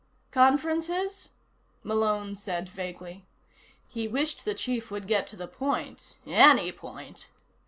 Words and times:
"Conferences?" 0.31 1.29
Malone 1.83 2.33
said 2.33 2.67
vaguely. 2.67 3.27
He 3.87 4.07
wished 4.07 4.45
the 4.45 4.55
Chief 4.55 4.89
would 4.89 5.05
get 5.05 5.27
to 5.27 5.35
the 5.35 5.47
point. 5.47 6.15
Any 6.25 6.71
point. 6.71 7.27